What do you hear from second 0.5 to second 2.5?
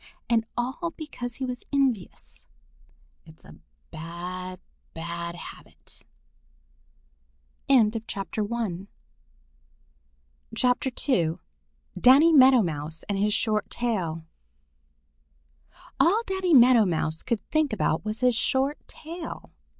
all because he was envious.